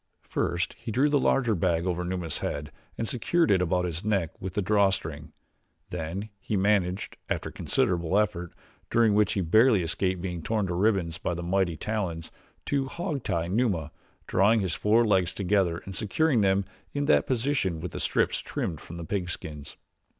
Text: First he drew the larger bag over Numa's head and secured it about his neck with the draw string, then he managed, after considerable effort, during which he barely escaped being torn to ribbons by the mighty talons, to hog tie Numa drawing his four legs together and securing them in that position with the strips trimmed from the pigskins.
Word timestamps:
First 0.23 0.73
he 0.79 0.89
drew 0.91 1.09
the 1.09 1.19
larger 1.19 1.53
bag 1.53 1.85
over 1.85 2.03
Numa's 2.03 2.39
head 2.39 2.71
and 2.97 3.07
secured 3.07 3.51
it 3.51 3.61
about 3.61 3.85
his 3.85 4.03
neck 4.03 4.31
with 4.41 4.55
the 4.55 4.61
draw 4.63 4.89
string, 4.89 5.31
then 5.91 6.29
he 6.39 6.57
managed, 6.57 7.17
after 7.29 7.51
considerable 7.51 8.17
effort, 8.17 8.51
during 8.89 9.13
which 9.13 9.33
he 9.33 9.41
barely 9.41 9.83
escaped 9.83 10.19
being 10.19 10.41
torn 10.41 10.65
to 10.65 10.73
ribbons 10.73 11.19
by 11.19 11.35
the 11.35 11.43
mighty 11.43 11.77
talons, 11.77 12.31
to 12.65 12.87
hog 12.87 13.21
tie 13.21 13.45
Numa 13.45 13.91
drawing 14.25 14.61
his 14.61 14.73
four 14.73 15.05
legs 15.05 15.35
together 15.35 15.77
and 15.85 15.95
securing 15.95 16.41
them 16.41 16.65
in 16.95 17.05
that 17.05 17.27
position 17.27 17.79
with 17.79 17.91
the 17.91 17.99
strips 17.99 18.39
trimmed 18.39 18.81
from 18.81 18.97
the 18.97 19.05
pigskins. 19.05 19.77